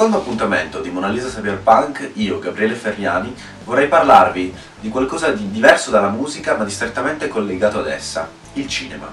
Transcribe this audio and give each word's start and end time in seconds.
secondo 0.00 0.20
appuntamento 0.20 0.80
di 0.80 0.88
Mona 0.88 1.08
Lisa 1.08 1.28
Cyberpunk, 1.28 2.12
io, 2.14 2.38
Gabriele 2.38 2.72
Ferriani, 2.72 3.34
vorrei 3.64 3.86
parlarvi 3.86 4.54
di 4.80 4.88
qualcosa 4.88 5.30
di 5.30 5.50
diverso 5.50 5.90
dalla 5.90 6.08
musica 6.08 6.56
ma 6.56 6.64
di 6.64 6.70
strettamente 6.70 7.28
collegato 7.28 7.80
ad 7.80 7.86
essa, 7.86 8.26
il 8.54 8.66
cinema. 8.66 9.12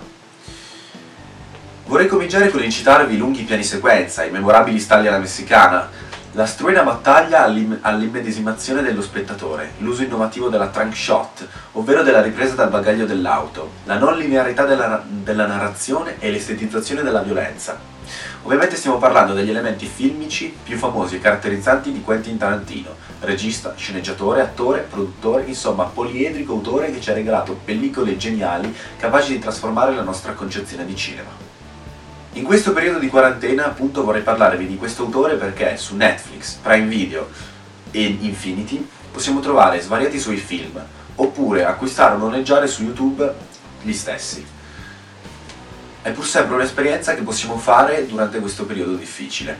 Vorrei 1.88 2.08
cominciare 2.08 2.50
con 2.50 2.64
incitarvi 2.64 3.16
i 3.16 3.18
lunghi 3.18 3.44
piani 3.44 3.66
sequenza, 3.66 4.24
i 4.24 4.32
memorabili 4.32 4.80
stalli 4.80 5.08
alla 5.08 5.18
messicana, 5.18 5.90
la 6.32 6.46
struena 6.46 6.84
battaglia 6.84 7.44
all'immedesimazione 7.82 8.82
dello 8.82 9.02
spettatore, 9.02 9.74
l'uso 9.80 10.04
innovativo 10.04 10.48
della 10.48 10.70
trunk 10.70 10.96
shot, 10.96 11.46
ovvero 11.74 12.02
della 12.02 12.22
ripresa 12.22 12.56
dal 12.56 12.70
bagaglio 12.70 13.06
dell'auto, 13.06 13.72
la 13.84 13.98
non 13.98 14.18
linearità 14.18 14.64
della, 14.64 15.04
della 15.06 15.48
narrazione 15.48 16.16
e 16.20 16.32
l'estetizzazione 16.32 17.04
della 17.04 17.24
violenza. 17.24 17.97
Ovviamente 18.44 18.76
stiamo 18.76 18.98
parlando 18.98 19.34
degli 19.34 19.50
elementi 19.50 19.86
filmici 19.86 20.56
più 20.64 20.78
famosi 20.78 21.16
e 21.16 21.20
caratterizzanti 21.20 21.92
di 21.92 22.02
Quentin 22.02 22.38
Tarantino, 22.38 22.96
regista, 23.22 23.74
sceneggiatore, 23.76 24.42
attore, 24.42 24.88
produttore, 24.90 25.44
insomma 25.46 25.86
poliedrico 25.86 26.54
autore 26.54 26.92
che 26.92 27.02
ci 27.02 27.10
ha 27.10 27.14
regalato 27.14 27.60
pellicole 27.64 28.18
geniali 28.18 28.74
capaci 28.98 29.34
di 29.34 29.40
trasformare 29.40 29.96
la 29.96 30.04
nostra 30.04 30.34
concezione 30.34 30.86
di 30.86 30.96
cinema. 30.96 31.30
In 32.34 32.44
questo 32.44 32.72
periodo 32.72 33.00
di 33.00 33.08
quarantena 33.08 33.66
appunto 33.66 34.04
vorrei 34.04 34.22
parlarvi 34.22 34.68
di 34.68 34.78
questo 34.78 35.04
autore 35.04 35.36
perché 35.36 35.76
su 35.76 35.96
Netflix, 35.96 36.54
Prime 36.56 36.88
Video 36.88 37.30
e 37.90 38.18
Infinity 38.20 38.88
possiamo 39.12 39.40
trovare 39.40 39.82
svariati 39.82 40.20
suoi 40.20 40.38
film 40.38 40.80
oppure 41.16 41.66
acquistare 41.66 42.16
o 42.16 42.18
noleggiare 42.20 42.68
su 42.68 42.84
YouTube 42.84 43.34
gli 43.82 43.94
stessi. 43.94 44.56
È 46.08 46.12
pur 46.12 46.26
sempre 46.26 46.56
un'esperienza 46.56 47.14
che 47.16 47.22
possiamo 47.22 47.58
fare 47.58 48.08
durante 48.08 48.40
questo 48.40 48.66
periodo 48.66 48.96
difficile. 48.96 49.58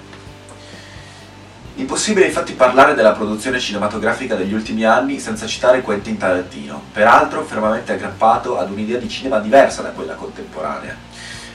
Impossibile 1.76 2.28
infatti 2.28 2.54
parlare 2.54 2.94
della 2.94 3.12
produzione 3.12 3.60
cinematografica 3.60 4.34
degli 4.34 4.54
ultimi 4.54 4.86
anni 4.86 5.20
senza 5.20 5.46
citare 5.46 5.82
Quentin 5.82 6.16
Tarantino, 6.16 6.84
peraltro 6.94 7.44
fermamente 7.44 7.92
aggrappato 7.92 8.58
ad 8.58 8.72
un'idea 8.72 8.98
di 8.98 9.10
cinema 9.10 9.40
diversa 9.40 9.82
da 9.82 9.90
quella 9.90 10.14
contemporanea. 10.14 10.96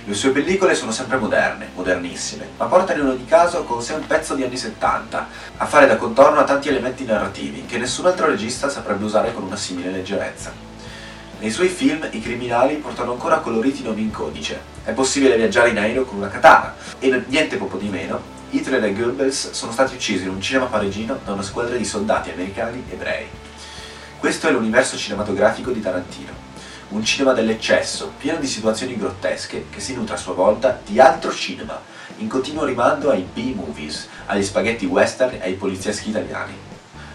Le 0.05 0.13
sue 0.13 0.29
pellicole 0.29 0.75
sono 0.75 0.93
sempre 0.93 1.17
moderne, 1.17 1.71
modernissime, 1.75 2.49
ma 2.59 2.67
portano 2.67 3.01
in 3.01 3.09
ogni 3.09 3.25
caso 3.25 3.65
con 3.65 3.81
sé 3.81 3.95
un 3.95 4.07
pezzo 4.07 4.35
di 4.35 4.45
anni 4.45 4.59
70, 4.59 5.29
a 5.57 5.65
fare 5.65 5.87
da 5.87 5.97
contorno 5.97 6.41
a 6.41 6.45
tanti 6.45 6.69
elementi 6.69 7.07
narrativi 7.07 7.65
che 7.65 7.79
nessun 7.79 8.05
altro 8.05 8.27
regista 8.27 8.69
saprebbe 8.69 9.07
usare 9.07 9.33
con 9.33 9.45
una 9.45 9.57
simile 9.57 9.91
leggerezza. 9.91 10.72
Nei 11.43 11.51
suoi 11.51 11.67
film 11.67 12.07
i 12.13 12.21
criminali 12.21 12.77
portano 12.77 13.11
ancora 13.11 13.39
coloriti 13.39 13.83
nomi 13.83 14.03
in 14.03 14.13
codice, 14.13 14.61
è 14.85 14.93
possibile 14.93 15.37
viaggiare 15.37 15.71
in 15.71 15.79
aereo 15.79 16.05
con 16.05 16.19
una 16.19 16.29
katana, 16.29 16.73
e 17.01 17.25
niente 17.27 17.57
poco 17.57 17.79
di 17.79 17.89
meno, 17.89 18.21
Hitler 18.51 18.85
e 18.85 18.95
Goebbels 18.95 19.51
sono 19.51 19.73
stati 19.73 19.97
uccisi 19.97 20.23
in 20.23 20.29
un 20.29 20.41
cinema 20.41 20.67
parigino 20.67 21.19
da 21.25 21.33
una 21.33 21.43
squadra 21.43 21.75
di 21.75 21.85
soldati 21.85 22.31
americani 22.31 22.85
ebrei. 22.89 23.27
Questo 24.21 24.47
è 24.47 24.53
l'universo 24.53 24.97
cinematografico 24.97 25.73
di 25.73 25.81
Tarantino 25.81 26.51
un 26.91 27.05
cinema 27.05 27.33
dell'eccesso, 27.33 28.13
pieno 28.19 28.39
di 28.39 28.47
situazioni 28.47 28.97
grottesche, 28.97 29.65
che 29.69 29.81
si 29.81 29.95
nutre 29.95 30.15
a 30.15 30.19
sua 30.19 30.35
volta 30.35 30.79
di 30.87 31.01
altro 31.01 31.33
cinema, 31.33 31.81
in 32.19 32.29
continuo 32.29 32.65
rimando 32.65 33.11
ai 33.11 33.23
B-movies, 33.23 34.09
agli 34.27 34.45
spaghetti 34.45 34.85
western 34.85 35.39
e 35.41 35.47
ai 35.47 35.55
polizieschi 35.55 36.11
italiani. 36.11 36.72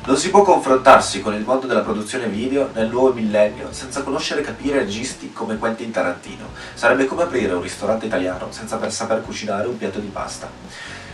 Non 0.08 0.16
si 0.16 0.30
può 0.30 0.41
confrontarsi 0.41 1.19
con 1.19 1.33
il 1.33 1.44
mondo 1.44 1.67
della 1.67 1.81
produzione 1.81 2.27
video 2.27 2.69
nel 2.73 2.88
nuovo 2.88 3.11
millennio 3.11 3.73
senza 3.73 4.03
conoscere 4.03 4.39
e 4.39 4.44
capire 4.45 4.80
registi 4.80 5.33
come 5.33 5.58
Quentin 5.58 5.91
Tarantino. 5.91 6.45
Sarebbe 6.75 7.03
come 7.03 7.23
aprire 7.23 7.53
un 7.53 7.61
ristorante 7.61 8.05
italiano 8.05 8.47
senza 8.49 8.80
saper 8.89 9.22
cucinare 9.22 9.67
un 9.67 9.77
piatto 9.77 9.99
di 9.99 10.08
pasta. 10.08 10.49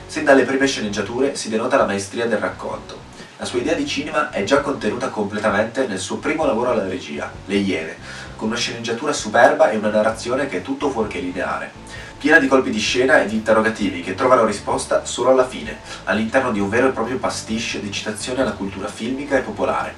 Sin 0.06 0.24
dalle 0.26 0.44
prime 0.44 0.68
sceneggiature 0.68 1.34
si 1.34 1.50
denota 1.50 1.76
la 1.76 1.88
maestria 1.88 2.28
del 2.28 2.38
racconto. 2.38 3.13
La 3.38 3.46
sua 3.46 3.60
idea 3.60 3.74
di 3.74 3.88
cinema 3.88 4.30
è 4.30 4.44
già 4.44 4.62
contenuta 4.62 5.10
completamente 5.10 5.88
nel 5.88 5.98
suo 5.98 6.18
primo 6.18 6.46
lavoro 6.46 6.70
alla 6.70 6.88
regia, 6.88 7.32
Le 7.46 7.56
Iene, 7.56 7.98
con 8.36 8.50
una 8.50 8.58
sceneggiatura 8.58 9.12
superba 9.12 9.72
e 9.72 9.78
una 9.78 9.90
narrazione 9.90 10.48
che 10.48 10.58
è 10.58 10.62
tutto 10.62 10.92
fuorché 10.92 11.20
lineare, 11.20 11.72
piena 12.20 12.38
di 12.38 12.48
colpi 12.48 12.70
di 12.70 12.80
scena 12.80 13.22
e 13.22 13.26
di 13.26 13.34
interrogativi 13.34 14.02
che 14.02 14.14
trovano 14.14 14.46
risposta 14.46 15.04
solo 15.06 15.32
alla 15.32 15.48
fine, 15.48 15.80
all'interno 16.04 16.52
di 16.52 16.60
un 16.60 16.70
vero 16.70 16.90
e 16.90 16.92
proprio 16.92 17.18
pastiche 17.18 17.82
di 17.82 17.92
citazioni 17.92 18.40
alla 18.40 18.54
cultura 18.54 18.88
filmica 18.88 19.36
e 19.36 19.42
popolare. 19.42 19.96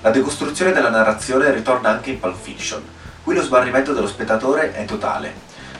La 0.00 0.10
decostruzione 0.10 0.72
della 0.72 0.90
narrazione 0.90 1.52
ritorna 1.52 1.90
anche 1.90 2.10
in 2.10 2.18
Pulp 2.18 2.36
Fiction. 2.36 2.82
Qui 3.22 3.36
lo 3.36 3.42
sbarrimento 3.42 3.92
dello 3.92 4.08
spettatore 4.08 4.72
è 4.72 4.84
totale, 4.84 5.32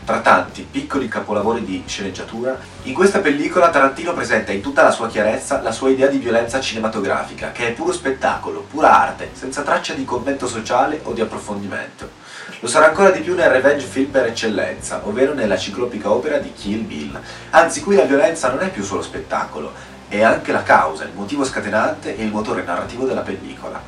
tra 0.04 0.20
tanti 0.20 0.66
piccoli 0.68 1.08
capolavori 1.08 1.64
di 1.64 1.82
sceneggiatura, 1.86 2.58
in 2.84 2.94
questa 2.94 3.20
pellicola 3.20 3.70
Tarantino 3.70 4.12
presenta 4.12 4.52
in 4.52 4.60
tutta 4.60 4.82
la 4.82 4.90
sua 4.90 5.08
chiarezza 5.08 5.60
la 5.62 5.70
sua 5.70 5.90
idea 5.90 6.08
di 6.08 6.18
violenza 6.18 6.60
cinematografica, 6.60 7.52
che 7.52 7.68
è 7.68 7.72
puro 7.72 7.92
spettacolo, 7.92 8.66
pura 8.68 9.00
arte, 9.00 9.30
senza 9.32 9.62
traccia 9.62 9.94
di 9.94 10.04
commento 10.04 10.48
sociale 10.48 11.00
o 11.04 11.12
di 11.12 11.20
approfondimento. 11.20 12.20
Lo 12.60 12.68
sarà 12.68 12.86
ancora 12.86 13.10
di 13.10 13.20
più 13.20 13.34
nel 13.34 13.50
revenge 13.50 13.86
film 13.86 14.10
per 14.10 14.26
eccellenza, 14.26 15.00
ovvero 15.04 15.34
nella 15.34 15.56
ciclopica 15.56 16.10
opera 16.10 16.38
di 16.38 16.52
Kill 16.52 16.84
Bill. 16.84 17.20
Anzi, 17.50 17.80
qui 17.80 17.96
la 17.96 18.04
violenza 18.04 18.50
non 18.50 18.60
è 18.60 18.70
più 18.70 18.82
solo 18.82 19.02
spettacolo, 19.02 19.72
è 20.08 20.22
anche 20.22 20.52
la 20.52 20.62
causa, 20.62 21.04
il 21.04 21.12
motivo 21.14 21.44
scatenante 21.44 22.16
e 22.16 22.24
il 22.24 22.30
motore 22.30 22.62
narrativo 22.64 23.06
della 23.06 23.22
pellicola 23.22 23.80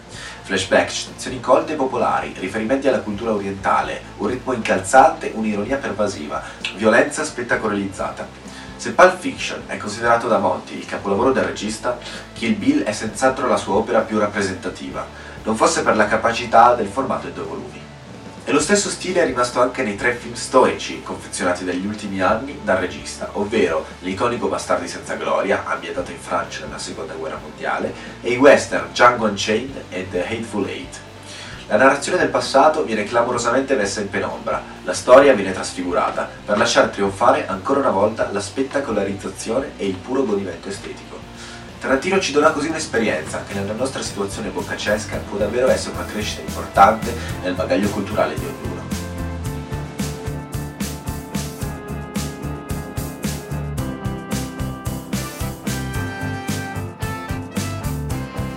flashback, 0.45 0.91
citazioni 0.91 1.41
colte 1.41 1.73
e 1.73 1.77
popolari, 1.77 2.35
riferimenti 2.39 2.87
alla 2.87 3.01
cultura 3.01 3.33
orientale, 3.33 4.03
un 4.19 4.27
ritmo 4.27 4.53
incalzante, 4.53 5.33
un'ironia 5.35 5.79
pervasiva, 5.79 6.43
violenza 6.77 7.25
spettacolarizzata. 7.25 8.29
Se 8.77 8.93
Pulp 8.93 9.19
Fiction 9.19 9.63
è 9.67 9.79
considerato 9.79 10.29
da 10.29 10.37
molti 10.37 10.77
il 10.77 10.85
capolavoro 10.85 11.33
del 11.33 11.45
regista, 11.45 11.99
Kill 12.35 12.59
Bill 12.59 12.83
è 12.83 12.93
senz'altro 12.93 13.49
la 13.49 13.57
sua 13.57 13.77
opera 13.77 14.01
più 14.01 14.19
rappresentativa, 14.19 15.07
non 15.45 15.57
fosse 15.57 15.83
per 15.83 15.97
la 15.97 16.07
capacità 16.07 16.75
del 16.75 16.89
formato 16.89 17.29
in 17.29 17.33
due 17.33 17.45
volumi. 17.45 17.81
E 18.47 18.53
lo 18.53 18.61
stesso 18.61 18.91
stile 18.91 19.23
è 19.23 19.25
rimasto 19.25 19.63
anche 19.63 19.83
nei 19.83 19.97
tre 19.97 20.13
film 20.13 20.35
storici 20.35 21.01
confezionati 21.03 21.65
negli 21.65 21.87
ultimi 21.87 22.21
anni 22.21 22.61
dal 22.63 22.77
regista, 22.77 23.31
ovvero 23.33 23.87
l'iconico 24.01 24.49
Bastardi 24.49 24.87
senza 24.87 25.15
gloria, 25.15 25.65
ambientato 25.65 26.11
in 26.11 26.19
Francia 26.19 26.67
nella 26.67 26.77
seconda 26.77 27.15
guerra 27.15 27.39
mondiale, 27.41 27.95
e 28.21 28.33
i 28.33 28.37
western 28.37 28.89
Django 28.93 29.25
Unchained 29.29 29.85
e 29.89 30.07
The 30.11 30.27
Hateful 30.27 30.69
Eight. 30.69 31.01
La 31.69 31.79
narrazione 31.79 32.19
del 32.19 32.29
passato 32.29 32.85
viene 32.85 33.05
clamorosamente 33.05 33.77
messa 33.77 34.03
in 34.03 34.11
penombra, 34.11 34.63
la 34.85 34.93
storia 34.93 35.33
viene 35.33 35.55
trasfigurata, 35.55 36.29
per 36.45 36.59
lasciar 36.59 36.89
trionfare 36.89 37.47
ancora 37.47 37.81
una 37.81 37.89
volta 37.89 38.29
la 38.31 38.41
spettacolarizzazione 38.43 39.71
e 39.79 39.87
il 39.87 39.95
puro 39.95 40.23
godimento 40.23 40.69
estetico. 40.69 41.19
Tarantino 41.85 42.19
ci 42.19 42.33
dona 42.33 42.51
così 42.51 42.69
un'esperienza 42.69 43.45
che 43.47 43.53
nella 43.53 43.75
nostra 43.75 44.01
situazione 44.01 44.49
boccacesca 44.49 45.19
può 45.29 45.37
davvero 45.37 45.69
essere 45.69 45.95
una 45.95 46.07
crescita 46.07 46.41
importante 46.41 47.15
nel 47.43 47.53
bagaglio 47.53 47.91
culturale 47.91 48.35
di 48.37 48.47
ognuno. 48.47 48.74